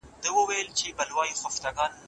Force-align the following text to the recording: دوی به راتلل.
دوی 0.23 0.93
به 0.97 1.03
راتلل. 1.09 1.91